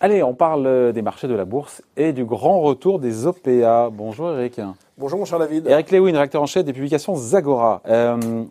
Allez, 0.00 0.24
on 0.24 0.34
parle 0.34 0.92
des 0.92 1.02
marchés 1.02 1.28
de 1.28 1.34
la 1.34 1.44
bourse 1.44 1.82
et 1.96 2.12
du 2.12 2.24
grand 2.24 2.60
retour 2.60 2.98
des 2.98 3.26
OPA. 3.26 3.90
Bonjour 3.92 4.32
Eric. 4.32 4.60
Bonjour 4.98 5.20
mon 5.20 5.24
cher 5.24 5.38
David. 5.38 5.68
Eric 5.68 5.92
Lewin, 5.92 6.12
rédacteur 6.12 6.42
en 6.42 6.46
chef 6.46 6.64
des 6.64 6.72
publications 6.72 7.14
Zagora. 7.14 7.80
Euh, 7.86 8.42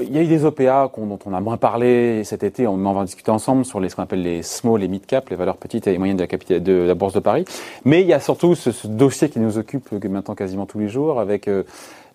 il 0.00 0.12
y 0.12 0.18
a 0.18 0.22
eu 0.22 0.26
des 0.26 0.44
OPA 0.44 0.90
dont 0.96 1.18
on 1.24 1.34
a 1.34 1.40
moins 1.40 1.56
parlé 1.56 2.24
cet 2.24 2.42
été, 2.42 2.66
on 2.66 2.84
en 2.84 2.92
va 2.92 3.00
en 3.00 3.04
discuter 3.04 3.30
ensemble 3.30 3.64
sur 3.64 3.80
les, 3.80 3.88
ce 3.88 3.96
qu'on 3.96 4.02
appelle 4.02 4.22
les 4.22 4.42
small 4.42 4.82
et 4.82 4.88
mid 4.88 5.04
cap, 5.06 5.28
les 5.28 5.36
valeurs 5.36 5.56
petites 5.56 5.86
et 5.86 5.96
moyennes 5.98 6.16
de 6.16 6.22
la, 6.22 6.26
capitale, 6.26 6.62
de 6.62 6.72
la 6.72 6.94
bourse 6.94 7.12
de 7.12 7.20
Paris. 7.20 7.44
Mais 7.84 8.00
il 8.02 8.06
y 8.06 8.12
a 8.12 8.20
surtout 8.20 8.54
ce, 8.54 8.72
ce 8.72 8.86
dossier 8.86 9.28
qui 9.28 9.40
nous 9.40 9.58
occupe 9.58 9.92
maintenant 10.04 10.34
quasiment 10.34 10.66
tous 10.66 10.78
les 10.78 10.88
jours 10.88 11.20
avec 11.20 11.48
euh, 11.48 11.62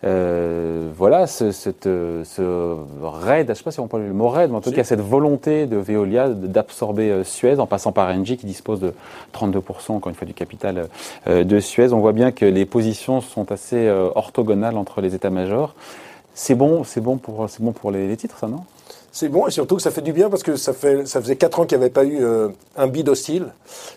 euh, 0.04 0.92
voilà, 0.96 1.26
ce, 1.26 1.52
cette, 1.52 1.86
ce 1.86 2.76
raid, 3.02 3.48
je 3.48 3.52
ne 3.52 3.56
sais 3.56 3.64
pas 3.64 3.72
si 3.72 3.80
on 3.80 3.88
peut 3.88 3.98
le 3.98 4.14
mot 4.14 4.28
raid, 4.28 4.52
mais 4.52 4.58
en 4.58 4.62
tout 4.62 4.72
cas 4.72 4.84
cette 4.84 5.02
volonté 5.02 5.66
de 5.66 5.78
Veolia 5.78 6.30
d'absorber 6.30 7.10
euh, 7.10 7.24
Suez 7.24 7.60
en 7.60 7.66
passant 7.66 7.92
par 7.92 8.10
Engie 8.10 8.38
qui 8.38 8.46
dispose 8.46 8.80
de 8.80 8.94
32% 9.34 9.94
encore 9.94 10.10
une 10.10 10.16
fois 10.16 10.28
du 10.28 10.34
capital 10.34 10.90
euh, 11.28 11.44
de 11.44 11.60
Suez. 11.60 11.92
On 11.92 12.00
voit 12.00 12.14
bien 12.14 12.32
que 12.32 12.46
les 12.46 12.66
positions 12.66 13.22
sont 13.22 13.52
assez 13.52 13.88
euh, 13.88 14.10
orthogonales 14.16 14.78
entre 14.78 15.02
les 15.02 15.16
états-majors. 15.16 15.74
C'est 16.36 16.54
bon, 16.54 16.84
c'est 16.84 17.02
bon 17.02 17.18
pour, 17.18 17.50
c'est 17.50 17.64
bon 17.64 17.72
pour 17.72 17.90
les, 17.92 18.08
les 18.08 18.18
titres, 18.18 18.38
ça, 18.38 18.48
non? 18.48 18.64
C'est 19.16 19.30
bon 19.30 19.48
et 19.48 19.52
surtout 19.52 19.78
que 19.78 19.82
ça 19.82 19.92
fait 19.92 20.02
du 20.02 20.12
bien 20.12 20.30
parce 20.30 20.44
que 20.44 20.58
ça, 20.58 20.74
fait, 20.74 21.08
ça 21.08 21.22
faisait 21.22 21.38
4 21.38 21.62
ans 21.62 21.66
qu'il 21.66 21.78
n'y 21.78 21.86
avait 21.86 21.90
pas 21.90 22.04
eu 22.04 22.18
euh, 22.20 22.50
un 22.76 22.88
bid 22.88 23.08
hostile. 23.08 23.46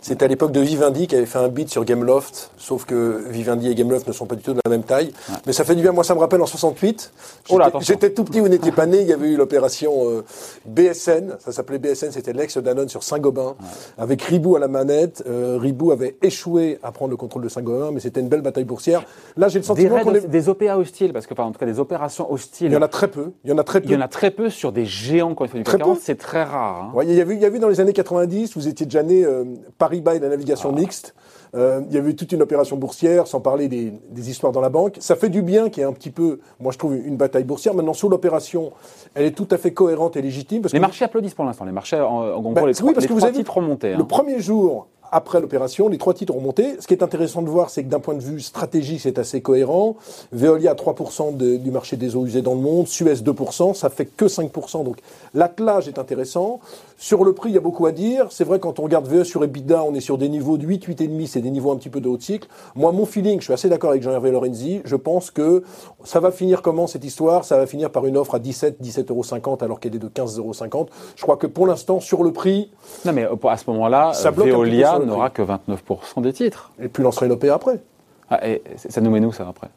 C'était 0.00 0.24
à 0.26 0.28
l'époque 0.28 0.52
de 0.52 0.60
Vivendi 0.60 1.08
qui 1.08 1.16
avait 1.16 1.26
fait 1.26 1.40
un 1.40 1.48
bid 1.48 1.68
sur 1.68 1.84
Gameloft, 1.84 2.52
sauf 2.56 2.84
que 2.84 3.24
Vivendi 3.28 3.68
et 3.68 3.74
Gameloft 3.74 4.06
ne 4.06 4.12
sont 4.12 4.26
pas 4.26 4.36
du 4.36 4.42
tout 4.42 4.54
de 4.54 4.60
la 4.64 4.70
même 4.70 4.84
taille. 4.84 5.12
Mais 5.44 5.52
ça 5.52 5.64
fait 5.64 5.74
du 5.74 5.82
bien. 5.82 5.90
Moi, 5.90 6.04
ça 6.04 6.14
me 6.14 6.20
rappelle 6.20 6.40
en 6.40 6.46
68. 6.46 7.10
Oh 7.48 7.58
là, 7.58 7.72
J'étais- 7.80 8.10
tout 8.10 8.22
petit, 8.22 8.38
vous 8.38 8.48
n'étiez 8.48 8.70
pas 8.70 8.86
né. 8.86 9.00
Il 9.00 9.08
y 9.08 9.12
avait 9.12 9.26
eu 9.26 9.36
l'opération 9.36 10.08
euh, 10.08 10.24
BSN. 10.66 11.36
Ça 11.40 11.50
s'appelait 11.50 11.80
BSN, 11.80 12.12
c'était 12.12 12.32
l'ex 12.32 12.56
Danone 12.56 12.88
sur 12.88 13.02
Saint-Gobain, 13.02 13.56
avec 13.98 14.22
Ribou 14.22 14.54
à 14.54 14.60
la 14.60 14.68
manette. 14.68 15.24
Euh, 15.26 15.58
Ribou 15.60 15.90
avait 15.90 16.16
échoué 16.22 16.78
à 16.84 16.92
prendre 16.92 17.10
le 17.10 17.16
contrôle 17.16 17.42
de 17.42 17.48
Saint-Gobain, 17.48 17.90
mais 17.92 17.98
c'était 17.98 18.20
une 18.20 18.28
belle 18.28 18.42
bataille 18.42 18.62
boursière. 18.62 19.02
Là, 19.36 19.48
j'ai 19.48 19.58
le 19.58 19.64
sentiment 19.64 19.98
qu'on 19.98 20.14
est... 20.14 20.28
des 20.28 20.48
OPA 20.48 20.78
hostiles, 20.78 21.12
parce 21.12 21.26
que, 21.26 21.34
enfin, 21.34 21.42
en 21.42 21.50
tout 21.50 21.58
cas, 21.58 21.66
des 21.66 21.80
opérations 21.80 22.32
hostiles. 22.32 22.68
Il 22.68 22.74
y 22.74 22.76
en 22.76 22.82
a 22.82 22.88
très 22.88 23.08
peu. 23.08 23.32
Il 23.42 23.50
y 23.50 23.52
en 23.52 23.58
a 23.58 23.64
très 23.64 23.80
peu. 23.80 23.88
Il 23.88 23.92
y 23.92 23.96
en 23.96 24.00
a 24.00 24.06
très 24.06 24.30
peu 24.30 24.48
sur 24.48 24.70
des 24.70 24.86
géants, 25.08 25.34
quand 25.34 25.44
il 25.44 25.48
faut 25.50 25.58
du 25.58 25.64
Très 25.64 25.72
CAC 25.78 25.80
40, 25.80 25.96
peu. 25.96 26.02
c'est 26.04 26.14
très 26.16 26.44
rare. 26.44 26.84
hein. 26.84 26.90
Ouais, 26.94 27.06
il 27.06 27.14
y 27.14 27.20
avait, 27.20 27.34
il 27.34 27.40
y 27.40 27.44
avait 27.44 27.58
dans 27.58 27.68
les 27.68 27.80
années 27.80 27.92
90, 27.92 28.54
vous 28.56 28.68
étiez 28.68 28.86
déjà 28.86 29.02
né 29.02 29.24
euh, 29.24 29.44
Paris-Bas 29.78 30.14
et 30.14 30.18
la 30.20 30.28
navigation 30.28 30.72
mixte. 30.72 31.14
Euh, 31.54 31.80
il 31.88 31.94
y 31.94 31.98
avait 31.98 32.12
toute 32.12 32.30
une 32.32 32.42
opération 32.42 32.76
boursière, 32.76 33.26
sans 33.26 33.40
parler 33.40 33.68
des, 33.68 33.92
des 34.10 34.30
histoires 34.30 34.52
dans 34.52 34.60
la 34.60 34.68
banque. 34.68 34.96
Ça 35.00 35.16
fait 35.16 35.30
du 35.30 35.40
bien 35.40 35.70
qu'il 35.70 35.80
y 35.80 35.84
ait 35.84 35.88
un 35.88 35.94
petit 35.94 36.10
peu, 36.10 36.40
moi 36.60 36.72
je 36.72 36.78
trouve, 36.78 36.94
une 36.94 37.16
bataille 37.16 37.44
boursière. 37.44 37.72
Maintenant, 37.74 37.94
sur 37.94 38.10
l'opération, 38.10 38.70
elle 39.14 39.24
est 39.24 39.30
tout 39.30 39.48
à 39.50 39.56
fait 39.56 39.72
cohérente 39.72 40.16
et 40.18 40.22
légitime. 40.22 40.60
Parce 40.60 40.74
Les 40.74 40.78
que 40.78 40.82
marchés 40.82 41.06
applaudissent 41.06 41.32
pour 41.34 41.46
l'instant. 41.46 41.64
Les 41.64 41.72
marchés, 41.72 41.98
en, 41.98 42.04
en 42.06 42.40
gros, 42.42 42.52
Bah, 42.52 42.60
les, 42.66 42.82
oui, 42.82 42.92
parce 42.92 43.04
les 43.04 43.08
que 43.08 43.14
vous 43.14 43.22
avez 43.24 43.32
vu, 43.32 43.38
titres 43.38 43.56
remontés. 43.56 43.94
le 43.94 44.02
hein. 44.02 44.04
premier 44.06 44.40
jour 44.40 44.88
après 45.12 45.40
l'opération, 45.40 45.88
les 45.88 45.98
trois 45.98 46.14
titres 46.14 46.34
ont 46.36 46.40
monté. 46.40 46.76
Ce 46.80 46.86
qui 46.86 46.94
est 46.94 47.02
intéressant 47.02 47.42
de 47.42 47.48
voir, 47.48 47.70
c'est 47.70 47.82
que 47.84 47.88
d'un 47.88 48.00
point 48.00 48.14
de 48.14 48.22
vue 48.22 48.40
stratégique, 48.40 49.00
c'est 49.00 49.18
assez 49.18 49.40
cohérent. 49.40 49.96
Veolia 50.32 50.74
3% 50.74 51.32
de- 51.32 51.56
du 51.56 51.70
marché 51.70 51.96
des 51.96 52.16
eaux 52.16 52.26
usées 52.26 52.42
dans 52.42 52.54
le 52.54 52.60
monde, 52.60 52.86
Suez 52.88 53.16
2%, 53.22 53.74
ça 53.74 53.90
fait 53.90 54.06
que 54.06 54.28
5%. 54.28 54.84
Donc 54.84 54.98
l'attelage 55.34 55.88
est 55.88 55.98
intéressant. 55.98 56.60
Sur 57.00 57.22
le 57.24 57.32
prix, 57.32 57.50
il 57.50 57.54
y 57.54 57.56
a 57.56 57.60
beaucoup 57.60 57.86
à 57.86 57.92
dire. 57.92 58.26
C'est 58.30 58.42
vrai, 58.42 58.58
quand 58.58 58.80
on 58.80 58.82
regarde 58.82 59.06
VE 59.06 59.22
sur 59.22 59.44
EBITDA, 59.44 59.84
on 59.84 59.94
est 59.94 60.00
sur 60.00 60.18
des 60.18 60.28
niveaux 60.28 60.58
de 60.58 60.66
8, 60.66 60.84
8,5, 60.88 61.26
c'est 61.28 61.40
des 61.40 61.52
niveaux 61.52 61.70
un 61.70 61.76
petit 61.76 61.90
peu 61.90 62.00
de 62.00 62.08
haut 62.08 62.16
de 62.16 62.22
cycle. 62.22 62.48
Moi, 62.74 62.90
mon 62.90 63.06
feeling, 63.06 63.38
je 63.38 63.44
suis 63.44 63.52
assez 63.52 63.68
d'accord 63.68 63.90
avec 63.90 64.02
Jean-Hervé 64.02 64.32
Lorenzi, 64.32 64.80
je 64.84 64.96
pense 64.96 65.30
que 65.30 65.62
ça 66.02 66.18
va 66.18 66.32
finir 66.32 66.60
comment 66.60 66.88
cette 66.88 67.04
histoire? 67.04 67.44
Ça 67.44 67.56
va 67.56 67.66
finir 67.68 67.92
par 67.92 68.04
une 68.04 68.16
offre 68.16 68.34
à 68.34 68.40
17, 68.40 68.82
17,50 68.82 69.12
euros 69.12 69.58
alors 69.60 69.78
qu'elle 69.78 69.94
est 69.94 70.00
de 70.00 70.08
15,50 70.08 70.38
euros. 70.74 70.86
Je 71.14 71.22
crois 71.22 71.36
que 71.36 71.46
pour 71.46 71.68
l'instant, 71.68 72.00
sur 72.00 72.24
le 72.24 72.32
prix, 72.32 72.72
Non, 73.04 73.12
mais 73.12 73.28
à 73.44 73.56
ce 73.56 73.70
moment-là, 73.70 74.10
Veolia 74.34 74.98
n'aura 74.98 75.30
que 75.30 75.42
29% 75.42 76.20
des 76.20 76.32
titres. 76.32 76.72
et 76.82 76.88
puis 76.88 77.04
lancerait 77.04 77.26
une 77.26 77.32
OPA 77.32 77.54
après. 77.54 77.80
Ah, 78.28 78.44
et 78.46 78.60
ça 78.76 79.00
nous 79.00 79.10
met 79.10 79.20
nous, 79.20 79.32
ça, 79.32 79.46
après? 79.48 79.68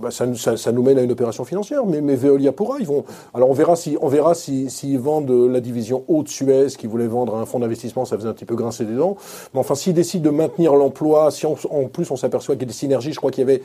Bah, 0.00 0.10
ça, 0.12 0.24
nous- 0.24 0.36
ça, 0.36 0.56
ça 0.56 0.70
nous 0.70 0.82
mène 0.84 0.98
à 0.98 1.02
une 1.02 1.10
opération 1.10 1.44
financière, 1.44 1.84
mais, 1.84 2.00
mais 2.00 2.14
Veolia 2.14 2.52
pourra. 2.52 2.76
Ils 2.78 2.86
vont. 2.86 3.04
Alors 3.34 3.50
on 3.50 3.52
verra 3.52 3.74
si 3.74 3.98
on 4.00 4.06
verra 4.08 4.34
si 4.34 4.70
s'ils 4.70 4.98
vendent 5.00 5.30
la 5.50 5.60
division 5.60 6.04
haute 6.06 6.28
Suez, 6.28 6.68
qui 6.78 6.86
voulait 6.86 7.08
vendre 7.08 7.34
à 7.34 7.40
un 7.40 7.44
fonds 7.44 7.58
d'investissement, 7.58 8.04
ça 8.04 8.16
faisait 8.16 8.28
un 8.28 8.32
petit 8.32 8.44
peu 8.44 8.54
grincer 8.54 8.84
des 8.84 8.94
dents. 8.94 9.16
Mais 9.52 9.58
enfin, 9.60 9.74
s'ils 9.74 9.92
décident 9.92 10.30
de 10.30 10.34
maintenir 10.36 10.74
l'emploi, 10.76 11.30
si 11.32 11.44
on- 11.44 11.56
en 11.70 11.86
plus 11.88 12.08
on 12.12 12.16
s'aperçoit 12.16 12.54
qu'il 12.54 12.62
y 12.62 12.66
a 12.66 12.68
des 12.68 12.72
synergies, 12.72 13.12
je 13.12 13.16
crois 13.18 13.32
qu'il 13.32 13.40
y 13.42 13.50
avait 13.50 13.62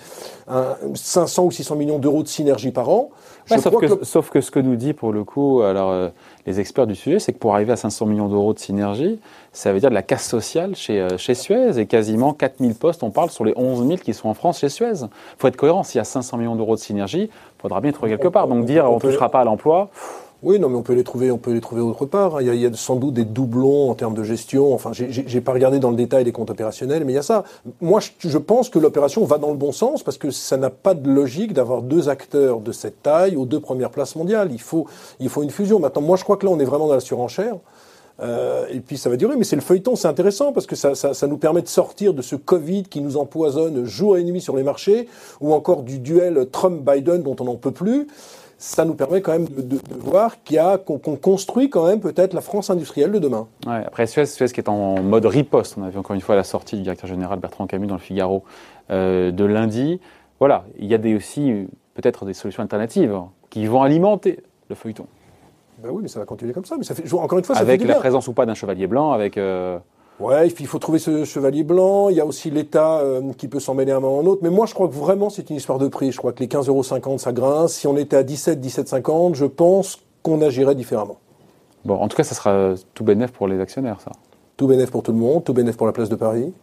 un, 0.48 0.76
500 0.96 1.46
ou 1.46 1.52
600 1.52 1.76
millions 1.76 2.00
d'euros 2.00 2.24
de 2.24 2.28
synergie 2.28 2.72
par 2.72 2.90
an. 2.90 3.12
Ouais, 3.52 3.60
sauf, 3.60 3.76
que, 3.76 3.86
que- 3.86 4.04
sauf 4.04 4.30
que 4.32 4.42
ce 4.42 4.50
que 4.50 4.60
nous 4.60 4.76
dit 4.76 4.94
pour 4.94 5.14
le 5.14 5.24
coup 5.24 5.62
alors, 5.62 5.92
euh, 5.92 6.10
les 6.48 6.60
experts 6.60 6.88
du 6.88 6.96
sujet, 6.96 7.20
c'est 7.20 7.34
que 7.34 7.38
pour 7.38 7.54
arriver 7.54 7.72
à 7.74 7.76
500 7.76 8.08
millions 8.08 8.28
d'euros 8.28 8.54
de 8.56 8.60
synergie, 8.60 9.20
ça 9.54 9.72
veut 9.72 9.80
dire 9.80 9.90
de 9.90 9.94
la 9.96 10.02
casse 10.02 10.28
sociale 10.28 10.76
chez, 10.76 11.00
euh, 11.00 11.18
chez 11.20 11.36
Suez 11.36 11.78
et 11.78 11.86
quasiment 11.86 12.34
4000 12.34 12.74
postes, 12.74 13.04
on 13.04 13.12
parle 13.12 13.30
sur 13.30 13.46
les 13.46 13.54
11 13.56 13.86
000 13.86 14.00
qui 14.00 14.16
sont 14.16 14.28
en 14.30 14.34
France 14.34 14.60
chez 14.60 14.70
Suez. 14.70 14.94
Il 15.04 15.08
faut 15.38 15.48
être 15.48 15.56
cohérent, 15.58 15.84
s'il 15.84 16.00
y 16.00 16.02
a 16.02 16.04
500 16.16 16.38
millions 16.38 16.56
d'euros 16.56 16.76
de 16.76 16.80
synergie, 16.82 17.30
il 17.32 17.62
faudra 17.62 17.82
bien 17.82 17.92
trouver 17.92 18.12
quelque 18.12 18.28
part. 18.30 18.48
Donc 18.48 18.60
on- 18.64 18.66
dire 18.66 18.86
on 18.90 18.96
ne 18.96 19.00
touchera 19.00 19.30
pas 19.30 19.42
à 19.42 19.44
l'emploi, 19.44 19.90
Oui, 20.44 20.60
non, 20.60 20.70
mais 20.70 20.76
on 20.76 20.84
peut 20.84 20.94
les 20.94 21.04
trouver, 21.04 21.32
on 21.32 21.40
peut 21.40 21.54
les 21.54 21.62
trouver 21.62 21.82
autre 21.82 22.06
part. 22.06 22.40
Il 22.42 22.48
y 22.48 22.50
a, 22.52 22.54
il 22.54 22.60
y 22.62 22.66
a 22.68 22.74
sans 22.74 22.98
doute 22.98 23.16
des 23.16 23.26
doublons 23.26 23.90
en 23.90 23.96
termes 23.96 24.14
de 24.14 24.24
gestion. 24.24 24.74
Enfin, 24.76 24.92
j'ai 24.94 25.42
pas 25.42 25.54
regardé 25.54 25.80
dans 25.80 25.90
le 25.90 25.96
détail 25.96 26.24
les 26.24 26.32
comptes 26.32 26.52
opérationnels, 26.52 27.04
mais 27.04 27.14
il 27.14 27.16
y 27.16 27.20
a 27.20 27.24
ça. 27.24 27.44
Moi, 27.82 28.00
je, 28.00 28.30
je 28.30 28.38
pense 28.38 28.70
que 28.70 28.78
l'opération 28.78 29.24
va 29.26 29.38
dans 29.40 29.50
le 29.50 29.56
bon 29.58 29.72
sens 29.72 30.04
parce 30.04 30.18
que 30.20 30.30
ça 30.30 30.58
n'a 30.58 30.70
pas 30.70 30.94
de 30.94 31.10
logique 31.10 31.54
d'avoir 31.54 31.82
deux 31.82 32.10
acteurs 32.10 32.60
de 32.60 32.72
cette 32.72 33.02
taille 33.02 33.36
aux 33.38 33.46
deux 33.46 33.60
premières 33.62 33.90
places 33.90 34.16
mondiales. 34.16 34.50
Il 34.52 34.62
faut, 34.62 34.86
il 35.20 35.30
faut 35.30 35.42
une 35.42 35.50
fusion. 35.50 35.80
Maintenant, 35.80 36.04
moi, 36.04 36.16
je 36.18 36.24
crois 36.24 36.38
que 36.38 36.46
là, 36.46 36.52
on 36.52 36.60
est 36.60 36.66
vraiment 36.66 36.88
dans 36.90 36.94
la 36.94 37.00
surenchère. 37.00 37.56
Euh, 38.22 38.66
et 38.70 38.80
puis 38.80 38.98
ça 38.98 39.10
va 39.10 39.18
durer, 39.18 39.36
mais 39.36 39.44
c'est 39.44 39.56
le 39.56 39.62
feuilleton, 39.62 39.96
c'est 39.96 40.08
intéressant 40.08 40.54
parce 40.54 40.66
que 40.66 40.76
ça, 40.76 40.96
ça, 40.96 41.28
nous 41.28 41.38
permet 41.38 41.62
de 41.62 41.68
sortir 41.68 42.14
de 42.14 42.22
ce 42.22 42.36
Covid 42.36 42.84
qui 42.84 43.02
nous 43.02 43.18
empoisonne 43.18 43.86
jour 43.86 44.18
et 44.18 44.24
nuit 44.24 44.42
sur 44.42 44.56
les 44.56 44.64
marchés, 44.64 45.08
ou 45.42 45.54
encore 45.54 45.84
du 45.84 46.00
duel 46.00 46.48
Trump-Biden 46.50 47.24
dont 47.24 47.36
on 47.40 47.46
n'en 47.46 47.56
peut 47.56 47.72
plus. 47.72 48.08
Ça 48.58 48.86
nous 48.86 48.94
permet 48.94 49.20
quand 49.22 49.34
même 49.34 49.48
de, 49.50 49.78
voir 50.00 50.38
qu'on 50.86 50.98
construit 50.98 51.70
quand 51.70 51.86
même 51.88 52.00
peut-être 52.00 52.34
la 52.34 52.40
France 52.40 52.70
industrielle 52.70 53.12
de 53.12 53.20
demain. 53.20 53.48
Après 53.68 54.08
Suez, 54.08 54.26
Suez 54.26 54.48
qui 54.48 54.62
est 54.62 54.70
en 54.70 55.02
mode 55.04 55.26
riposte. 55.26 55.76
On 55.78 55.84
a 55.84 55.90
vu 55.90 55.98
encore 55.98 56.16
une 56.16 56.22
fois 56.22 56.38
la 56.38 56.46
sortie 56.46 56.78
du 56.78 56.84
directeur 56.84 57.10
général 57.10 57.40
Bertrand 57.40 57.68
Camus 57.68 57.88
dans 57.88 57.96
le 57.96 58.00
Figaro 58.00 58.44
euh, 58.92 59.32
de 59.32 59.44
lundi. 59.44 60.00
Voilà, 60.40 60.64
il 60.80 60.86
y 60.86 60.94
a 60.94 60.98
des, 60.98 61.16
aussi 61.16 61.68
peut-être 61.96 62.26
des 62.26 62.34
solutions 62.34 62.64
alternatives 62.64 63.20
qui 63.50 63.66
vont 63.66 63.82
alimenter 63.82 64.40
le 64.70 64.76
feuilleton. 64.76 65.06
Ben 65.84 65.90
oui, 65.92 66.02
mais 66.02 66.08
ça 66.08 66.20
va 66.20 66.26
continuer 66.26 66.54
comme 66.54 66.66
ça. 66.66 66.76
Mais 66.78 66.84
ça 66.84 66.96
fait 66.96 67.12
encore 67.14 67.38
une 67.38 67.44
fois, 67.46 67.56
ça 67.56 67.62
fait 67.62 67.68
avec 67.68 67.82
du 67.82 67.88
la 67.88 67.94
bien. 67.94 68.00
présence 68.00 68.28
ou 68.28 68.34
pas 68.34 68.46
d'un 68.46 68.54
chevalier 68.54 68.88
blanc, 68.88 69.12
avec 69.12 69.38
euh, 69.38 69.78
Ouais, 70.20 70.48
il 70.48 70.68
faut 70.68 70.80
trouver 70.80 71.00
ce 71.00 71.26
chevalier 71.26 71.64
blanc. 71.64 72.10
Il 72.10 72.16
y 72.16 72.22
a 72.22 72.26
aussi 72.26 72.50
l'État 72.50 73.00
euh, 73.00 73.34
qui 73.38 73.50
peut 73.50 73.60
s'en 73.60 73.74
mêler 73.74 73.92
un 73.92 74.00
moment 74.00 74.18
ou 74.18 74.22
un 74.22 74.26
autre. 74.26 74.42
Mais 74.44 74.50
moi, 74.50 74.66
je 74.66 74.74
crois 74.74 74.88
que 74.88 74.94
vraiment, 74.94 75.30
c'est 75.30 75.50
une 75.50 75.58
histoire 75.58 75.78
de 75.78 75.90
prix. 75.90 76.12
Je 76.14 76.18
crois 76.18 76.32
que 76.32 76.40
les 76.40 76.48
15,50 76.48 76.68
euros, 76.70 76.84
ça 77.18 77.32
grince. 77.34 77.74
Si 77.74 77.88
on 77.88 77.98
était 77.98 78.16
à 78.16 78.24
17, 78.24 78.66
17,50, 78.66 79.36
je 79.36 79.46
pense 79.46 80.00
qu'on 80.24 80.42
agirait 80.42 80.76
différemment. 80.76 81.18
bon, 81.84 81.96
en 81.96 82.08
tout 82.08 82.16
cas, 82.16 82.24
ça 82.24 82.34
sera 82.34 82.76
tout 82.94 83.04
bénéf 83.04 83.32
pour 83.32 83.48
les 83.48 83.60
actionnaires, 83.60 84.00
ça. 84.00 84.12
Tout 84.56 84.68
bénéf 84.68 84.90
pour 84.90 85.04
tout 85.04 85.12
le 85.12 85.18
monde, 85.18 85.44
tout 85.44 85.54
bénéf 85.54 85.76
pour 85.76 85.86
la 85.86 85.92
place 85.92 86.08
de 86.08 86.16
Paris. 86.16 86.54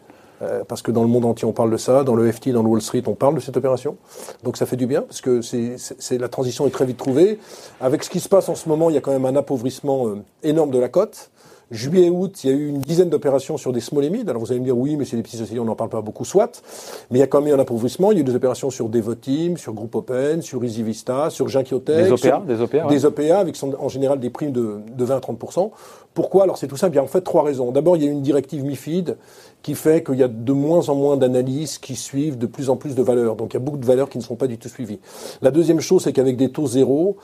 Euh, 0.43 0.65
parce 0.67 0.83
que 0.83 0.91
dans 0.91 1.03
le 1.03 1.09
monde 1.09 1.25
entier, 1.25 1.47
on 1.47 1.53
parle 1.53 1.71
de 1.71 1.77
ça. 1.77 2.05
Dans 2.05 2.15
le 2.15 2.31
FT, 2.31 2.51
dans 2.51 2.63
le 2.63 2.69
Wall 2.69 2.83
Street, 2.83 3.03
on 3.07 3.15
parle 3.15 3.35
de 3.35 3.41
cette 3.41 3.57
opération. 3.57 3.97
Donc 4.43 4.57
ça 4.57 4.67
fait 4.67 4.77
du 4.77 4.87
bien, 4.87 5.03
parce 5.03 5.21
que 5.21 5.41
c'est, 5.41 6.19
la 6.19 6.29
transition 6.29 6.67
est 6.67 6.71
très 6.71 6.85
vite 6.85 6.97
trouvée. 6.97 7.39
Avec 7.81 8.03
ce 8.03 8.11
qui 8.11 8.21
se 8.21 8.29
passe 8.29 8.49
en 8.49 8.55
ce 8.55 8.69
moment, 8.69 8.91
il 8.91 8.95
y 8.95 8.99
a 8.99 9.01
quand 9.01 9.13
même 9.13 9.27
un 9.27 9.37
appauvrissement 9.37 10.09
euh, 10.09 10.23
énorme 10.43 10.71
de 10.71 10.79
la 10.79 10.89
cote. 10.89 11.31
Juillet 11.73 12.07
et 12.07 12.11
août, 12.11 12.45
il 12.45 12.51
y 12.51 12.53
a 12.53 12.57
eu 12.57 12.69
une 12.69 12.79
dizaine 12.81 13.09
d'opérations 13.09 13.57
sur 13.57 13.73
des 13.73 13.81
small 13.81 14.05
et 14.05 14.11
mid. 14.11 14.29
Alors 14.29 14.41
vous 14.43 14.53
allez 14.53 14.61
me 14.61 14.65
dire, 14.65 14.77
oui, 14.77 14.95
mais 14.97 15.05
c'est 15.05 15.17
des 15.17 15.23
petits 15.23 15.39
sociétés, 15.39 15.59
on 15.59 15.65
n'en 15.65 15.75
parle 15.75 15.91
pas 15.91 16.03
beaucoup, 16.03 16.25
soit. 16.25 16.63
Mais 17.11 17.19
il 17.19 17.21
y 17.21 17.25
a 17.25 17.27
quand 17.27 17.41
même 17.41 17.51
eu 17.53 17.57
un 17.57 17.59
appauvrissement. 17.59 18.13
Il 18.13 18.17
y 18.17 18.19
a 18.19 18.21
eu 18.21 18.25
des 18.25 18.35
opérations 18.35 18.71
sur 18.71 18.89
Devoteam, 18.91 19.57
sur 19.57 19.73
Groupe 19.73 19.95
Open, 19.95 20.43
sur 20.43 20.63
Easy 20.65 20.83
Vista, 20.83 21.31
sur 21.31 21.49
Ginkyotek. 21.49 21.97
Des 21.97 22.11
OPA, 22.13 22.17
sur- 22.19 22.41
des 22.43 22.61
OPA, 22.61 22.77
ouais. 22.85 22.89
des 22.89 23.05
OPA 23.07 23.39
avec 23.39 23.57
son- 23.57 23.75
en 23.79 23.89
général 23.89 24.21
des 24.21 24.31
primes 24.31 24.53
de, 24.53 24.81
de 24.97 25.05
20 25.05 25.17
à 25.17 25.21
30% 25.21 25.71
Pourquoi? 26.15 26.43
Alors 26.43 26.59
c'est 26.59 26.67
tout 26.69 26.77
simple. 26.77 26.93
Il 26.93 26.97
y 26.97 27.01
a 27.01 27.03
en 27.03 27.07
fait 27.07 27.23
trois 27.23 27.43
raisons. 27.43 27.73
D'abord, 27.73 27.97
il 27.97 28.05
y 28.05 28.07
a 28.07 28.11
une 28.11 28.21
directive 28.23 28.63
MIFID 28.65 29.17
qui 29.63 29.75
fait 29.75 30.05
qu'il 30.05 30.17
y 30.17 30.23
a 30.23 30.29
de 30.29 30.53
moins 30.53 30.89
en 30.91 30.95
moins 30.95 31.17
d'analyses 31.17 31.79
qui 31.79 31.97
suivent 31.97 32.37
de 32.37 32.47
plus 32.47 32.69
en 32.69 32.77
plus 32.77 32.95
de 32.95 33.03
valeurs. 33.03 33.35
Donc 33.37 33.55
il 33.55 33.57
y 33.57 33.57
a 33.57 33.61
beaucoup 33.61 33.79
de 33.79 33.87
valeurs 33.87 34.11
qui 34.11 34.19
ne 34.19 34.23
sont 34.23 34.37
pas 34.37 34.47
du 34.47 34.59
tout 34.59 34.69
suivies. 34.69 34.99
La 35.41 35.51
deuxième 35.51 35.81
chose, 35.81 36.03
c'est 36.03 36.13
qu'avec 36.13 36.37
des 36.37 36.51
taux 36.51 36.67
zéro, 36.67 37.17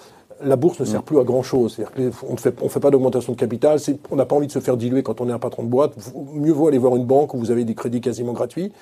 la 0.42 0.56
bourse 0.56 0.78
ne 0.80 0.84
sert 0.84 1.02
plus 1.02 1.18
à 1.18 1.24
grand 1.24 1.42
chose. 1.42 1.74
C'est-à-dire 1.76 2.10
qu'on 2.20 2.32
ne 2.32 2.38
fait, 2.38 2.54
on 2.62 2.68
fait 2.68 2.80
pas 2.80 2.90
d'augmentation 2.90 3.32
de 3.32 3.38
capital. 3.38 3.78
On 4.10 4.16
n'a 4.16 4.24
pas 4.26 4.36
envie 4.36 4.46
de 4.46 4.52
se 4.52 4.60
faire 4.60 4.76
diluer 4.76 5.02
quand 5.02 5.20
on 5.20 5.28
est 5.28 5.32
un 5.32 5.38
patron 5.38 5.62
de 5.64 5.68
boîte. 5.68 5.94
Mieux 6.34 6.52
vaut 6.52 6.68
aller 6.68 6.78
voir 6.78 6.94
une 6.96 7.04
banque 7.04 7.34
où 7.34 7.38
vous 7.38 7.50
avez 7.50 7.64
des 7.64 7.74
crédits 7.74 8.00
quasiment 8.00 8.32
gratuits. 8.32 8.72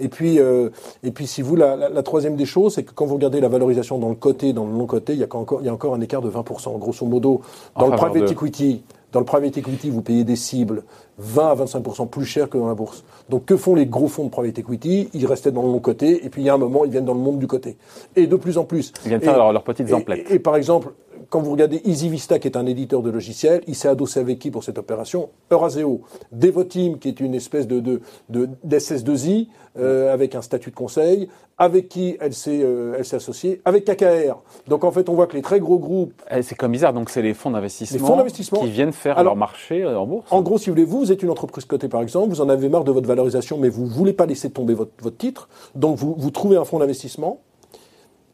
Et 0.00 0.08
puis, 0.08 0.38
euh, 0.40 0.70
et 1.04 1.10
puis 1.10 1.26
si 1.26 1.42
vous, 1.42 1.54
la, 1.54 1.76
la- 1.76 1.88
la 1.90 2.02
troisième 2.02 2.34
des 2.36 2.46
choses, 2.46 2.74
c'est 2.74 2.82
que 2.82 2.92
quand 2.94 3.04
vous 3.06 3.14
regardez 3.14 3.40
la 3.40 3.48
valorisation 3.48 3.98
dans 3.98 4.08
le 4.08 4.14
côté, 4.14 4.52
dans 4.54 4.64
le 4.66 4.72
non 4.72 4.86
côté, 4.86 5.12
il 5.12 5.18
y 5.18 5.22
a 5.22 5.26
encore, 5.36 5.60
il 5.60 5.66
y 5.66 5.68
a 5.68 5.72
encore 5.74 5.94
un 5.94 6.00
écart 6.00 6.22
de 6.22 6.30
20%. 6.30 6.78
Grosso 6.78 7.04
modo, 7.06 7.42
En 7.74 7.80
dans 7.80 7.86
le 7.88 7.92
faveur 7.98 8.10
private 8.12 8.28
de- 8.28 8.32
equity, 8.32 8.82
Dans 9.12 9.20
le 9.20 9.26
private 9.26 9.58
equity, 9.58 9.90
vous 9.90 10.02
payez 10.02 10.24
des 10.24 10.36
cibles 10.36 10.84
20 11.18 11.50
à 11.50 11.54
25% 11.54 12.08
plus 12.08 12.24
cher 12.24 12.48
que 12.48 12.56
dans 12.56 12.66
la 12.66 12.74
bourse. 12.74 13.04
Donc 13.28 13.44
que 13.44 13.56
font 13.56 13.74
les 13.74 13.86
gros 13.86 14.08
fonds 14.08 14.24
de 14.24 14.30
private 14.30 14.58
equity? 14.58 15.10
Ils 15.12 15.26
restaient 15.26 15.52
dans 15.52 15.62
le 15.62 15.68
long 15.68 15.80
côté, 15.80 16.24
et 16.24 16.30
puis 16.30 16.42
il 16.42 16.46
y 16.46 16.48
a 16.48 16.54
un 16.54 16.58
moment, 16.58 16.84
ils 16.84 16.90
viennent 16.90 17.04
dans 17.04 17.14
le 17.14 17.20
monde 17.20 17.38
du 17.38 17.46
côté. 17.46 17.76
Et 18.16 18.26
de 18.26 18.36
plus 18.36 18.56
en 18.58 18.64
plus. 18.64 18.92
Ils 19.04 19.08
viennent 19.08 19.20
faire 19.20 19.52
leurs 19.52 19.64
petites 19.64 19.92
emplettes. 19.92 20.30
Et, 20.30 20.38
par 20.38 20.56
exemple, 20.56 20.92
quand 21.32 21.40
vous 21.40 21.52
regardez 21.52 21.80
EasyVista, 21.86 22.38
qui 22.38 22.46
est 22.46 22.58
un 22.58 22.66
éditeur 22.66 23.00
de 23.00 23.08
logiciels, 23.08 23.62
il 23.66 23.74
s'est 23.74 23.88
adossé 23.88 24.20
avec 24.20 24.38
qui 24.38 24.50
pour 24.50 24.62
cette 24.62 24.76
opération 24.76 25.30
Euraseo. 25.50 26.02
Devoteam, 26.30 26.98
qui 26.98 27.08
est 27.08 27.20
une 27.20 27.34
espèce 27.34 27.66
de, 27.66 27.80
de, 27.80 28.02
de 28.28 28.50
d'SS2I, 28.66 29.48
euh, 29.78 30.12
avec 30.12 30.34
un 30.34 30.42
statut 30.42 30.68
de 30.68 30.74
conseil, 30.74 31.30
avec 31.56 31.88
qui 31.88 32.18
elle 32.20 32.34
s'est, 32.34 32.60
euh, 32.62 32.96
elle 32.98 33.06
s'est 33.06 33.16
associée 33.16 33.62
Avec 33.64 33.86
KKR. 33.86 34.42
Donc 34.68 34.84
en 34.84 34.90
fait, 34.90 35.08
on 35.08 35.14
voit 35.14 35.26
que 35.26 35.34
les 35.34 35.40
très 35.40 35.58
gros 35.58 35.78
groupes... 35.78 36.12
Eh, 36.30 36.42
c'est 36.42 36.54
comme 36.54 36.72
bizarre, 36.72 36.92
donc 36.92 37.08
c'est 37.08 37.22
les 37.22 37.32
fonds 37.32 37.50
d'investissement, 37.50 37.98
les 37.98 38.04
fonds 38.04 38.16
d'investissement 38.18 38.60
qui 38.60 38.70
viennent 38.70 38.92
faire 38.92 39.24
leur 39.24 39.36
marché 39.36 39.82
euh, 39.82 39.98
en 39.98 40.06
bourse 40.06 40.30
En 40.30 40.42
gros, 40.42 40.58
si 40.58 40.68
vous 40.68 40.74
voulez, 40.74 40.84
vous, 40.84 40.98
vous 40.98 41.12
êtes 41.12 41.22
une 41.22 41.30
entreprise 41.30 41.64
cotée 41.64 41.88
par 41.88 42.02
exemple, 42.02 42.28
vous 42.28 42.42
en 42.42 42.50
avez 42.50 42.68
marre 42.68 42.84
de 42.84 42.92
votre 42.92 43.08
valorisation, 43.08 43.56
mais 43.56 43.70
vous 43.70 43.86
voulez 43.86 44.12
pas 44.12 44.26
laisser 44.26 44.50
tomber 44.50 44.74
votre, 44.74 44.92
votre 45.00 45.16
titre, 45.16 45.48
donc 45.74 45.96
vous, 45.96 46.14
vous 46.14 46.30
trouvez 46.30 46.58
un 46.58 46.66
fonds 46.66 46.78
d'investissement 46.78 47.40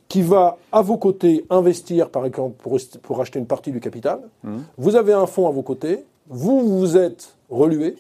qui 0.08 0.22
va 0.22 0.56
à 0.72 0.82
vos 0.82 0.96
côtés 0.96 1.44
investir, 1.50 2.10
par 2.10 2.24
exemple, 2.24 2.56
pour, 2.62 2.78
pour 3.02 3.20
acheter 3.20 3.38
une 3.38 3.46
partie 3.46 3.72
du 3.72 3.80
capital. 3.80 4.20
Mmh. 4.42 4.56
Vous 4.78 4.96
avez 4.96 5.12
un 5.12 5.26
fonds 5.26 5.46
à 5.46 5.50
vos 5.50 5.62
côtés, 5.62 6.04
vous 6.28 6.78
vous 6.78 6.96
êtes 6.96 7.36
relué, 7.50 7.96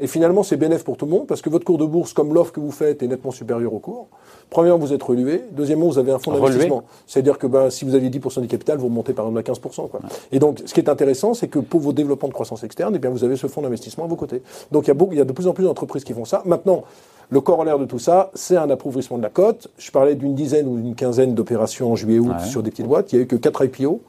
et 0.00 0.06
finalement 0.06 0.42
c'est 0.42 0.56
bénéfique 0.56 0.84
pour 0.84 0.96
tout 0.96 1.06
le 1.06 1.12
monde, 1.12 1.26
parce 1.26 1.42
que 1.42 1.50
votre 1.50 1.64
cours 1.64 1.78
de 1.78 1.84
bourse, 1.84 2.12
comme 2.12 2.34
l'offre 2.34 2.52
que 2.52 2.60
vous 2.60 2.72
faites, 2.72 3.02
est 3.02 3.08
nettement 3.08 3.30
supérieur 3.30 3.72
au 3.72 3.78
cours. 3.78 4.08
Premièrement, 4.52 4.84
vous 4.84 4.92
êtes 4.92 5.02
relué. 5.02 5.44
Deuxièmement, 5.52 5.86
vous 5.86 5.98
avez 5.98 6.12
un 6.12 6.18
fonds 6.18 6.32
d'investissement. 6.32 6.84
C'est-à-dire 7.06 7.38
que 7.38 7.46
ben, 7.46 7.70
si 7.70 7.86
vous 7.86 7.94
aviez 7.94 8.10
10% 8.10 8.42
du 8.42 8.48
capital, 8.48 8.76
vous 8.76 8.88
remontez 8.88 9.14
par 9.14 9.26
exemple 9.26 9.50
à 9.50 9.52
15%. 9.54 9.88
Quoi. 9.88 10.00
Et 10.30 10.38
donc, 10.38 10.60
ce 10.66 10.74
qui 10.74 10.80
est 10.80 10.90
intéressant, 10.90 11.32
c'est 11.32 11.48
que 11.48 11.58
pour 11.58 11.80
vos 11.80 11.94
développements 11.94 12.28
de 12.28 12.34
croissance 12.34 12.62
externe, 12.62 12.92
eh 12.94 12.98
bien, 12.98 13.08
vous 13.08 13.24
avez 13.24 13.36
ce 13.36 13.46
fonds 13.46 13.62
d'investissement 13.62 14.04
à 14.04 14.08
vos 14.08 14.16
côtés. 14.16 14.42
Donc, 14.70 14.84
il 14.84 14.88
y, 14.88 14.90
a 14.90 14.94
beaucoup, 14.94 15.12
il 15.12 15.18
y 15.18 15.22
a 15.22 15.24
de 15.24 15.32
plus 15.32 15.46
en 15.46 15.54
plus 15.54 15.64
d'entreprises 15.64 16.04
qui 16.04 16.12
font 16.12 16.26
ça. 16.26 16.42
Maintenant, 16.44 16.84
le 17.30 17.40
corollaire 17.40 17.78
de 17.78 17.86
tout 17.86 17.98
ça, 17.98 18.30
c'est 18.34 18.58
un 18.58 18.68
appauvrissement 18.68 19.16
de 19.16 19.22
la 19.22 19.30
cote. 19.30 19.68
Je 19.78 19.90
parlais 19.90 20.16
d'une 20.16 20.34
dizaine 20.34 20.68
ou 20.68 20.76
d'une 20.76 20.94
quinzaine 20.94 21.34
d'opérations 21.34 21.90
en 21.90 21.96
juillet-août 21.96 22.40
sur 22.46 22.62
des 22.62 22.70
petites 22.70 22.86
boîtes. 22.86 23.10
Il 23.12 23.16
n'y 23.16 23.22
a 23.22 23.24
eu 23.24 23.26
que 23.26 23.36
4 23.36 23.64
IPO. 23.64 24.02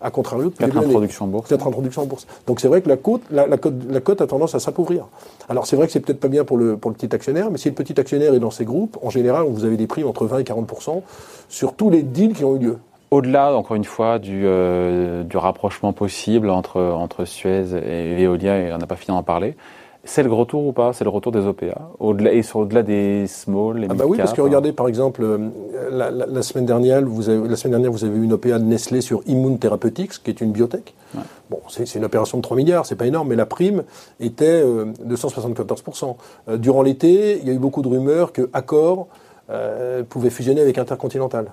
À 0.00 0.10
contrario, 0.10 0.50
quatre 0.50 0.76
introductions 0.76 1.24
en 1.24 1.28
bourse. 1.28 1.48
Quatre 1.48 1.66
introductions 1.66 2.02
en 2.02 2.06
bourse. 2.06 2.26
Donc 2.46 2.60
c'est 2.60 2.68
vrai 2.68 2.82
que 2.82 2.88
la 2.88 2.96
cote, 2.96 3.22
la, 3.30 3.46
la, 3.46 3.56
cote, 3.56 3.74
la 3.88 4.00
cote 4.00 4.20
a 4.20 4.26
tendance 4.26 4.54
à 4.54 4.60
s'appauvrir. 4.60 5.06
Alors 5.48 5.66
c'est 5.66 5.76
vrai 5.76 5.86
que 5.86 5.92
c'est 5.92 6.00
peut-être 6.00 6.20
pas 6.20 6.28
bien 6.28 6.44
pour 6.44 6.56
le, 6.56 6.76
pour 6.76 6.90
le 6.90 6.96
petit 6.96 7.14
actionnaire, 7.14 7.50
mais 7.50 7.58
si 7.58 7.68
le 7.68 7.74
petit 7.74 7.98
actionnaire 7.98 8.34
est 8.34 8.40
dans 8.40 8.50
ces 8.50 8.64
groupes, 8.64 8.98
en 9.02 9.10
général, 9.10 9.46
vous 9.46 9.64
avez 9.64 9.76
des 9.76 9.86
primes 9.86 10.06
entre 10.06 10.26
20 10.26 10.38
et 10.38 10.44
40% 10.44 11.02
sur 11.48 11.74
tous 11.74 11.90
les 11.90 12.02
deals 12.02 12.34
qui 12.34 12.44
ont 12.44 12.56
eu 12.56 12.58
lieu. 12.58 12.78
Au-delà, 13.10 13.52
encore 13.56 13.76
une 13.76 13.84
fois, 13.84 14.20
du, 14.20 14.42
euh, 14.44 15.24
du 15.24 15.36
rapprochement 15.36 15.92
possible 15.92 16.48
entre, 16.48 16.80
entre 16.80 17.24
Suez 17.24 17.74
et 17.74 18.14
Veolia, 18.14 18.58
et 18.58 18.72
on 18.72 18.78
n'a 18.78 18.86
pas 18.86 18.94
fini 18.94 19.16
d'en 19.16 19.24
parler, 19.24 19.56
c'est 20.04 20.22
le 20.22 20.32
retour 20.32 20.66
ou 20.66 20.72
pas? 20.72 20.92
C'est 20.92 21.04
le 21.04 21.10
retour 21.10 21.30
des 21.30 21.46
OPA 21.46 21.90
au-delà, 21.98 22.32
Et 22.32 22.42
au-delà 22.54 22.82
des 22.82 23.26
small, 23.26 23.78
les 23.78 23.86
ah 23.90 23.94
bah 23.94 24.04
oui, 24.06 24.16
parce 24.16 24.32
que 24.32 24.40
regardez, 24.40 24.72
par 24.72 24.88
exemple, 24.88 25.22
euh, 25.22 25.50
la, 25.90 26.42
semaine 26.42 26.64
dernière, 26.64 27.02
vous 27.02 27.28
avez, 27.28 27.46
la 27.46 27.56
semaine 27.56 27.72
dernière, 27.72 27.92
vous 27.92 28.04
avez 28.04 28.16
eu 28.16 28.22
une 28.22 28.32
OPA 28.32 28.58
de 28.58 28.64
Nestlé 28.64 29.02
sur 29.02 29.22
Immune 29.26 29.58
Therapeutics, 29.58 30.22
qui 30.22 30.30
est 30.30 30.40
une 30.40 30.52
biotech. 30.52 30.94
Bon, 31.50 31.60
c'est, 31.68 31.94
une 31.94 32.04
opération 32.04 32.38
de 32.38 32.42
3 32.42 32.56
milliards, 32.56 32.86
c'est 32.86 32.96
pas 32.96 33.06
énorme, 33.06 33.28
mais 33.28 33.36
la 33.36 33.46
prime 33.46 33.82
était 34.20 34.62
euh, 34.64 34.86
de 35.04 35.16
174%. 35.16 36.16
Euh, 36.48 36.56
durant 36.56 36.82
l'été, 36.82 37.38
il 37.38 37.46
y 37.46 37.50
a 37.50 37.52
eu 37.54 37.58
beaucoup 37.58 37.82
de 37.82 37.88
rumeurs 37.88 38.32
que 38.32 38.48
Accor 38.52 39.08
pouvait 40.08 40.30
fusionner 40.30 40.60
avec 40.60 40.78
Intercontinental, 40.78 41.46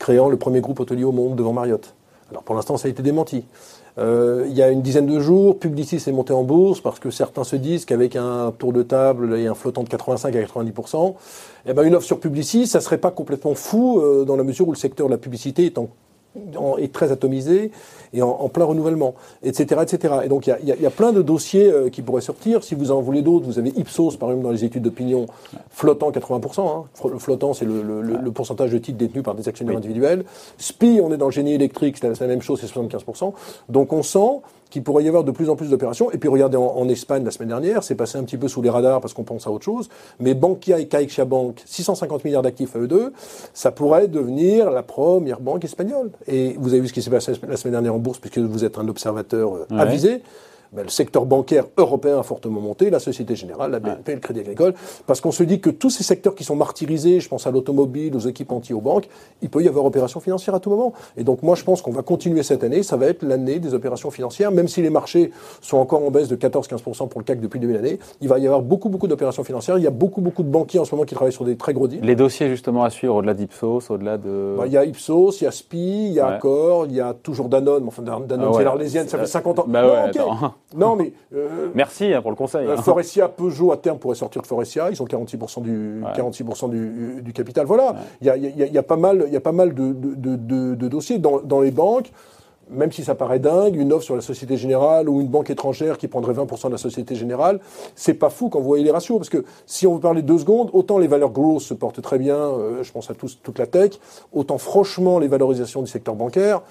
créant 0.00 0.28
le 0.28 0.36
premier 0.36 0.60
groupe 0.60 0.80
hôtelier 0.80 1.04
au 1.04 1.12
monde 1.12 1.36
devant 1.36 1.52
Marriott. 1.52 1.94
Alors 2.32 2.42
pour 2.44 2.54
l'instant, 2.54 2.78
ça 2.78 2.88
a 2.88 2.90
été 2.90 3.02
démenti. 3.02 3.44
Euh, 3.98 4.46
il 4.48 4.54
y 4.54 4.62
a 4.62 4.70
une 4.70 4.80
dizaine 4.80 5.04
de 5.04 5.20
jours, 5.20 5.58
Publicis 5.58 5.96
est 5.96 6.12
monté 6.12 6.32
en 6.32 6.44
bourse 6.44 6.80
parce 6.80 6.98
que 6.98 7.10
certains 7.10 7.44
se 7.44 7.56
disent 7.56 7.84
qu'avec 7.84 8.16
un 8.16 8.50
tour 8.58 8.72
de 8.72 8.82
table 8.82 9.36
et 9.36 9.46
un 9.46 9.54
flottant 9.54 9.82
de 9.82 9.88
85 9.90 10.34
à 10.34 10.42
90%, 10.42 11.14
eh 11.66 11.74
ben 11.74 11.82
une 11.82 11.94
offre 11.94 12.06
sur 12.06 12.18
Publicis, 12.18 12.66
ça 12.66 12.80
serait 12.80 12.96
pas 12.96 13.10
complètement 13.10 13.54
fou 13.54 14.00
euh, 14.00 14.24
dans 14.24 14.36
la 14.36 14.44
mesure 14.44 14.66
où 14.66 14.72
le 14.72 14.78
secteur 14.78 15.08
de 15.08 15.12
la 15.12 15.18
publicité 15.18 15.66
est 15.66 15.76
en 15.76 15.88
est 16.78 16.92
très 16.92 17.12
atomisé 17.12 17.70
et 18.14 18.22
en, 18.22 18.48
plein 18.48 18.64
renouvellement, 18.64 19.14
etc., 19.42 19.80
etc. 19.82 20.14
Et 20.24 20.28
donc 20.28 20.46
il 20.46 20.50
y 20.64 20.72
a, 20.72 20.76
y 20.76 20.86
a, 20.86 20.90
plein 20.90 21.12
de 21.12 21.22
dossiers 21.22 21.70
euh, 21.70 21.88
qui 21.88 22.02
pourraient 22.02 22.20
sortir. 22.20 22.62
Si 22.62 22.74
vous 22.74 22.90
en 22.90 23.00
voulez 23.00 23.22
d'autres, 23.22 23.46
vous 23.46 23.58
avez 23.58 23.70
Ipsos 23.70 24.16
par 24.18 24.30
exemple 24.30 24.44
dans 24.44 24.52
les 24.52 24.64
études 24.64 24.82
d'opinion, 24.82 25.26
flottant 25.70 26.10
80%. 26.10 26.60
Hein. 26.60 27.08
Le 27.10 27.18
flottant, 27.18 27.54
c'est 27.54 27.64
le, 27.64 27.82
le, 27.82 28.02
le, 28.02 28.30
pourcentage 28.30 28.70
de 28.70 28.78
titres 28.78 28.98
détenus 28.98 29.24
par 29.24 29.34
des 29.34 29.48
actionnaires 29.48 29.76
individuels. 29.76 30.24
SPI, 30.58 31.00
on 31.02 31.12
est 31.12 31.16
dans 31.16 31.26
le 31.26 31.32
génie 31.32 31.54
électrique, 31.54 31.98
c'est 31.98 32.20
la, 32.20 32.26
même 32.26 32.42
chose, 32.42 32.60
c'est 32.60 32.72
75%. 32.72 33.32
Donc 33.68 33.92
on 33.92 34.02
sent 34.02 34.40
qu'il 34.72 34.82
pourrait 34.82 35.04
y 35.04 35.08
avoir 35.08 35.22
de 35.22 35.30
plus 35.30 35.50
en 35.50 35.56
plus 35.56 35.68
d'opérations. 35.68 36.10
Et 36.12 36.18
puis 36.18 36.30
regardez, 36.30 36.56
en, 36.56 36.88
Espagne 36.88 37.24
la 37.24 37.30
semaine 37.30 37.50
dernière, 37.50 37.84
c'est 37.84 37.94
passé 37.94 38.16
un 38.16 38.24
petit 38.24 38.38
peu 38.38 38.48
sous 38.48 38.62
les 38.62 38.70
radars 38.70 39.00
parce 39.02 39.12
qu'on 39.12 39.22
pense 39.22 39.46
à 39.46 39.50
autre 39.50 39.64
chose. 39.64 39.90
Mais 40.18 40.32
Bankia 40.32 40.80
et 40.80 40.88
CaixaBank, 40.88 41.62
650 41.66 42.24
milliards 42.24 42.42
d'actifs 42.42 42.74
à 42.74 42.78
eux 42.78 42.88
deux, 42.88 43.12
ça 43.52 43.70
pourrait 43.70 44.08
devenir 44.08 44.70
la 44.70 44.82
première 44.82 45.40
banque 45.40 45.64
espagnole. 45.64 46.10
Et 46.26 46.56
vous 46.58 46.70
avez 46.70 46.80
vu 46.80 46.88
ce 46.88 46.94
qui 46.94 47.02
s'est 47.02 47.10
passé 47.10 47.32
la 47.46 47.56
semaine 47.58 47.72
dernière 47.72 47.94
en 47.94 47.98
bourse, 47.98 48.18
puisque 48.18 48.38
vous 48.38 48.64
êtes 48.64 48.78
un 48.78 48.88
observateur 48.88 49.54
euh, 49.54 49.76
avisé. 49.76 50.22
Ben, 50.72 50.84
le 50.84 50.88
secteur 50.88 51.26
bancaire 51.26 51.66
européen 51.76 52.18
a 52.18 52.22
fortement 52.22 52.60
monté, 52.60 52.88
la 52.88 52.98
Société 52.98 53.36
Générale, 53.36 53.72
la 53.72 53.78
BNP, 53.78 54.14
le 54.14 54.20
Crédit 54.20 54.40
Agricole, 54.40 54.72
parce 55.06 55.20
qu'on 55.20 55.30
se 55.30 55.42
dit 55.42 55.60
que 55.60 55.68
tous 55.68 55.90
ces 55.90 56.02
secteurs 56.02 56.34
qui 56.34 56.44
sont 56.44 56.56
martyrisés, 56.56 57.20
je 57.20 57.28
pense 57.28 57.46
à 57.46 57.50
l'automobile, 57.50 58.16
aux 58.16 58.20
équipementiers, 58.20 58.74
aux 58.74 58.80
banques, 58.80 59.06
il 59.42 59.50
peut 59.50 59.62
y 59.62 59.68
avoir 59.68 59.84
opérations 59.84 60.20
financières 60.20 60.54
à 60.54 60.60
tout 60.60 60.70
moment. 60.70 60.94
Et 61.18 61.24
donc 61.24 61.42
moi 61.42 61.56
je 61.56 61.64
pense 61.64 61.82
qu'on 61.82 61.90
va 61.90 62.02
continuer 62.02 62.42
cette 62.42 62.64
année, 62.64 62.82
ça 62.82 62.96
va 62.96 63.06
être 63.06 63.22
l'année 63.22 63.58
des 63.58 63.74
opérations 63.74 64.10
financières, 64.10 64.50
même 64.50 64.66
si 64.66 64.80
les 64.80 64.88
marchés 64.88 65.30
sont 65.60 65.76
encore 65.76 66.02
en 66.02 66.10
baisse 66.10 66.28
de 66.28 66.36
14-15% 66.36 67.08
pour 67.08 67.20
le 67.20 67.24
CAC 67.24 67.40
depuis 67.40 67.60
début 67.60 67.74
de 67.74 67.78
l'année, 67.78 67.98
il 68.22 68.28
va 68.28 68.38
y 68.38 68.46
avoir 68.46 68.62
beaucoup 68.62 68.88
beaucoup 68.88 69.08
d'opérations 69.08 69.44
financières, 69.44 69.76
il 69.76 69.84
y 69.84 69.86
a 69.86 69.90
beaucoup 69.90 70.22
beaucoup 70.22 70.42
de 70.42 70.48
banquiers 70.48 70.80
en 70.80 70.86
ce 70.86 70.94
moment 70.94 71.04
qui 71.04 71.14
travaillent 71.14 71.34
sur 71.34 71.44
des 71.44 71.56
très 71.56 71.74
gros 71.74 71.86
deals. 71.86 72.00
Les 72.02 72.16
dossiers 72.16 72.48
justement 72.48 72.82
à 72.82 72.88
suivre 72.88 73.16
au-delà 73.16 73.34
d'Ipsos, 73.34 73.90
au-delà 73.90 74.16
de... 74.16 74.54
Bah, 74.56 74.64
il 74.66 74.72
y 74.72 74.78
a 74.78 74.86
Ipsos, 74.86 75.40
il 75.42 75.44
y 75.44 75.46
a 75.46 75.50
SPI, 75.50 76.06
il 76.06 76.12
y 76.12 76.20
a 76.20 76.28
Accor, 76.28 76.86
il 76.86 76.94
y 76.94 77.00
a 77.00 77.12
toujours 77.12 77.50
Danone, 77.50 77.84
enfin 77.86 78.02
Danone 78.02 78.48
ah 78.48 78.56
c'est 78.56 78.64
l'Arlésienne, 78.64 79.08
ça 79.08 79.18
fait 79.18 79.26
50 79.26 79.58
ans. 79.58 79.64
Bah 79.68 79.82
non, 79.82 80.52
non 80.76 80.96
mais... 80.96 81.12
Euh, 81.34 81.68
Merci 81.74 82.12
hein, 82.12 82.22
pour 82.22 82.30
le 82.30 82.36
conseil. 82.36 82.66
Euh, 82.66 82.76
hein. 82.76 82.82
Forestia, 82.82 83.28
Peugeot, 83.28 83.72
à 83.72 83.76
terme, 83.76 83.98
pourrait 83.98 84.14
sortir 84.14 84.42
de 84.42 84.46
Forestia. 84.46 84.90
Ils 84.90 85.02
ont 85.02 85.06
46% 85.06 85.62
du, 85.62 86.02
46% 86.16 86.70
du, 86.70 87.22
du, 87.22 87.32
capital. 87.32 87.66
Voilà. 87.66 87.96
Il 88.20 88.26
y, 88.26 88.30
a, 88.30 88.36
y, 88.36 88.62
a, 88.62 88.66
y, 88.66 88.78
a, 88.78 88.82
pas 88.82 88.96
mal, 88.96 89.26
y 89.30 89.36
a 89.36 89.40
pas 89.40 89.52
mal 89.52 89.74
de, 89.74 89.92
de, 89.92 90.36
de, 90.36 90.74
de 90.74 90.88
dossiers 90.88 91.18
dans, 91.18 91.40
dans, 91.40 91.60
les 91.60 91.70
banques. 91.70 92.10
Même 92.70 92.92
si 92.92 93.04
ça 93.04 93.14
paraît 93.14 93.38
dingue, 93.38 93.76
une 93.76 93.92
offre 93.92 94.04
sur 94.04 94.16
la 94.16 94.22
Société 94.22 94.56
Générale 94.56 95.08
ou 95.08 95.20
une 95.20 95.28
banque 95.28 95.50
étrangère 95.50 95.98
qui 95.98 96.08
prendrait 96.08 96.32
20% 96.32 96.68
de 96.68 96.72
la 96.72 96.78
Société 96.78 97.14
Générale, 97.14 97.60
c'est 97.94 98.14
pas 98.14 98.30
fou 98.30 98.48
quand 98.48 98.60
vous 98.60 98.66
voyez 98.66 98.84
les 98.84 98.90
ratios. 98.90 99.18
Parce 99.18 99.28
que 99.28 99.44
si 99.66 99.86
on 99.86 99.94
veut 99.94 100.00
parler 100.00 100.22
deux 100.22 100.38
secondes, 100.38 100.70
autant 100.72 100.98
les 100.98 101.08
valeurs 101.08 101.30
grosses 101.30 101.64
se 101.64 101.74
portent 101.74 102.00
très 102.00 102.18
bien, 102.18 102.36
euh, 102.36 102.82
je 102.82 102.90
pense 102.92 103.10
à 103.10 103.14
tous, 103.14 103.38
toute 103.42 103.58
la 103.58 103.66
tech, 103.66 103.92
autant 104.32 104.58
franchement 104.58 105.18
les 105.18 105.28
valorisations 105.28 105.82
du 105.82 105.88
secteur 105.88 106.14
bancaire, 106.14 106.62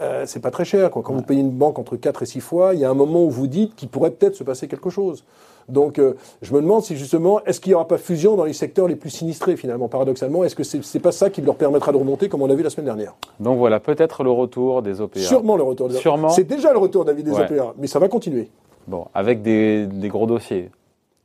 euh, 0.00 0.24
c'est 0.26 0.40
pas 0.40 0.50
très 0.50 0.64
cher. 0.64 0.90
Quoi. 0.90 1.02
Quand 1.02 1.14
vous 1.14 1.22
payez 1.22 1.40
une 1.40 1.52
banque 1.52 1.78
entre 1.78 1.96
4 1.96 2.22
et 2.22 2.26
6 2.26 2.40
fois, 2.40 2.74
il 2.74 2.80
y 2.80 2.84
a 2.84 2.90
un 2.90 2.94
moment 2.94 3.24
où 3.24 3.30
vous 3.30 3.46
dites 3.46 3.76
qu'il 3.76 3.88
pourrait 3.88 4.10
peut-être 4.10 4.34
se 4.34 4.42
passer 4.42 4.66
quelque 4.66 4.90
chose. 4.90 5.24
Donc 5.68 5.98
euh, 5.98 6.14
je 6.42 6.52
me 6.52 6.60
demande 6.60 6.82
si 6.82 6.96
justement, 6.96 7.42
est-ce 7.44 7.60
qu'il 7.60 7.70
n'y 7.70 7.74
aura 7.74 7.88
pas 7.88 7.96
fusion 7.96 8.36
dans 8.36 8.44
les 8.44 8.52
secteurs 8.52 8.88
les 8.88 8.96
plus 8.96 9.10
sinistrés 9.10 9.56
finalement, 9.56 9.88
paradoxalement 9.88 10.44
Est-ce 10.44 10.56
que 10.56 10.64
c'est 10.64 10.80
n'est 10.94 11.00
pas 11.00 11.12
ça 11.12 11.30
qui 11.30 11.40
leur 11.40 11.54
permettra 11.54 11.92
de 11.92 11.96
remonter 11.96 12.28
comme 12.28 12.42
on 12.42 12.50
a 12.50 12.54
vu 12.54 12.62
la 12.62 12.70
semaine 12.70 12.86
dernière? 12.86 13.14
Donc 13.40 13.56
voilà, 13.58 13.80
peut-être 13.80 14.24
le 14.24 14.30
retour 14.30 14.82
des 14.82 15.00
OPA. 15.00 15.20
Sûrement 15.20 15.56
le 15.56 15.62
retour 15.62 15.88
des 15.88 15.96
OPA. 15.96 16.28
C'est 16.30 16.44
déjà 16.44 16.72
le 16.72 16.78
retour 16.78 17.04
David 17.04 17.26
des 17.26 17.32
OPA, 17.32 17.74
mais 17.78 17.86
ça 17.86 17.98
va 17.98 18.08
continuer. 18.08 18.50
Bon, 18.86 19.06
avec 19.14 19.42
des 19.42 19.88
gros 20.08 20.26
dossiers. 20.26 20.70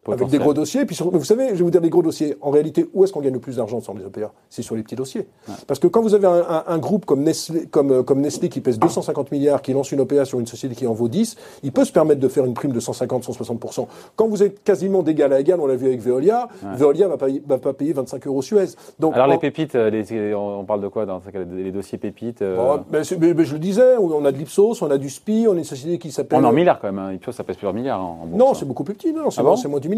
Avec 0.08 0.28
des 0.30 0.40
gros 0.40 0.54
dossiers. 0.54 0.86
Puis 0.86 0.98
vous 1.00 1.24
savez, 1.24 1.50
je 1.50 1.56
vais 1.56 1.64
vous 1.64 1.72
dire 1.72 1.82
des 1.82 1.90
gros 1.90 2.02
dossiers. 2.02 2.36
En 2.42 2.52
réalité, 2.52 2.90
où 2.94 3.04
est-ce 3.04 3.14
qu'on 3.14 3.22
gagne 3.22 3.34
le 3.34 3.40
plus 3.40 3.58
d'argent 3.58 3.80
sur 3.82 3.94
les 3.94 4.06
OPA 4.06 4.32
C'est 4.50 4.62
sur 4.62 4.76
les 4.76 4.84
petits 4.84 4.96
dossiers. 4.96 5.28
Parce 5.68 5.80
que 5.80 5.88
quand 5.88 6.02
vous 6.02 6.14
avez 6.14 6.28
un, 6.28 6.78
groupe 6.78 7.06
comme 7.06 7.24
Nestlé, 7.24 7.66
comme, 7.66 8.04
comme 8.04 8.22
Nestlé 8.22 8.50
qui 8.50 8.62
pèse 8.62 8.80
250 8.80 9.32
milliards, 9.32 9.62
qui 9.62 9.74
lance 9.74 9.92
une 9.92 10.00
OPA 10.02 10.26
sur 10.26 10.40
une 10.40 10.48
société 10.48 10.76
qui 10.76 10.88
en 10.88 10.94
vaut 10.94 11.10
10, 11.10 11.36
il 11.64 11.72
peut 11.72 11.86
se 11.86 11.92
permettre 11.92 12.22
de 12.22 12.28
faire 12.28 12.46
une 12.46 12.54
prime 12.54 12.72
de 12.72 12.80
150-160%. 12.80 13.88
Quand 14.16 14.28
vous 14.28 14.44
êtes 14.44 14.64
quasiment 14.64 15.04
d'égal 15.04 15.34
à 15.34 15.40
égal, 15.40 15.60
on 15.60 15.68
l'a 15.68 15.76
vu 15.76 15.88
avec 15.88 16.02
Veolia, 16.02 16.48
Veolia 16.76 17.08
va 17.08 17.18
pas, 17.18 17.28
va 17.46 17.58
pas 17.58 17.74
payer 17.74 17.94
25 17.94 18.26
euros 18.28 18.42
Suez. 18.42 18.66
Donc, 19.00 19.16
Alors 19.16 19.28
les 19.28 19.38
pépites, 19.38 19.76
euh, 19.76 20.34
on 20.34 20.64
parle 20.64 20.82
de 20.82 20.88
quoi 20.88 21.06
dans 21.06 21.22
les 21.52 21.72
dossiers 21.72 21.98
pépites 21.98 22.42
euh? 22.42 22.58
Oh, 22.60 22.80
ben, 22.90 23.04
je 23.04 23.16
le 23.16 23.60
disais, 23.60 23.98
on 23.98 24.24
a 24.26 24.32
de 24.32 24.38
l'Ipsos, 24.38 24.82
on 24.82 24.90
a 24.90 24.98
du 24.98 25.10
SPI, 25.10 25.46
on 25.50 25.54
a 25.54 25.58
une 25.58 25.64
société 25.64 25.98
qui 25.98 26.12
s'appelle... 26.12 26.40
On 26.40 26.44
est 26.44 26.48
en 26.48 26.54
milliards 26.54 26.80
quand 26.80 26.88
même, 26.88 27.00
hein. 27.00 27.14
Ipsos 27.14 27.34
ça 27.34 27.44
pèse 27.44 27.58
plusieurs 27.58 27.74
milliards 27.74 28.02
en 28.02 28.26
bourse. 28.26 28.40
Non, 28.40 28.54
c'est 28.54 28.66
beaucoup 28.66 28.84
plus 28.84 28.96
petit, 28.96 29.14
non, 29.14 29.30
c'est 29.30 29.42
ah 29.42 29.68
moins 29.68 29.80
du 29.80 29.89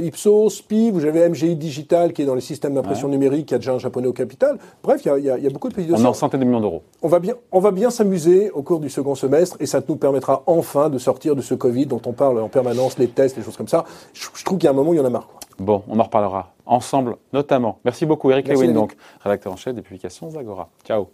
Ipsos 0.00 0.50
SPI, 0.50 0.90
vous 0.90 1.04
avez 1.04 1.28
MGI 1.28 1.56
Digital 1.56 2.12
qui 2.12 2.22
est 2.22 2.24
dans 2.24 2.34
les 2.34 2.40
systèmes 2.40 2.74
d'impression 2.74 3.08
numérique, 3.08 3.46
qui 3.46 3.54
a 3.54 3.58
déjà 3.58 3.72
un 3.72 3.78
japonais 3.78 4.06
au 4.06 4.12
capital. 4.12 4.58
Bref, 4.82 5.02
il 5.04 5.24
y, 5.24 5.30
a, 5.30 5.50
beaucoup 5.50 5.68
de 5.68 5.74
petits 5.74 5.92
On 5.92 5.96
est 5.96 6.06
en 6.06 6.12
centaines 6.12 6.40
de 6.40 6.44
millions 6.44 6.60
d'euros. 6.60 6.82
On 7.02 7.08
va 7.08 7.18
bien, 7.18 7.34
on 7.52 7.60
va 7.60 7.70
bien 7.70 7.90
s'amuser 7.90 8.50
au 8.50 8.62
cours 8.62 8.80
du 8.80 8.90
second 8.90 9.14
semestre 9.14 9.56
et 9.60 9.66
ça 9.66 9.80
nous 9.88 9.96
permettra 9.96 10.42
enfin 10.46 10.90
de 10.90 10.98
sortir 10.98 11.36
de 11.36 11.40
ce 11.40 11.54
Covid 11.54 11.86
dont 11.86 12.02
on 12.06 12.12
parle 12.12 12.40
en 12.40 12.48
permanence, 12.48 12.98
les 12.98 13.08
tests, 13.08 13.36
les 13.36 13.42
choses 13.42 13.56
comme 13.56 13.68
ça. 13.68 13.84
Je, 14.12 14.44
trouve 14.44 14.58
qu'il 14.58 14.66
y 14.66 14.68
a 14.68 14.70
un 14.70 14.74
moment 14.74 14.90
où 14.90 14.94
il 14.94 14.98
y 14.98 15.00
en 15.00 15.04
a 15.04 15.10
marre. 15.10 15.28
Bon, 15.58 15.82
on 15.88 15.98
en 15.98 16.04
reparlera 16.04 16.52
ensemble, 16.66 17.16
notamment. 17.32 17.78
Merci 17.84 18.06
beaucoup, 18.06 18.30
Eric 18.30 18.48
Lewin, 18.48 18.72
donc 18.72 18.96
rédacteur 19.20 19.52
en 19.52 19.56
chef 19.56 19.74
des 19.74 19.82
publications 19.82 20.30
Zagora. 20.30 20.68
Ciao. 20.84 21.08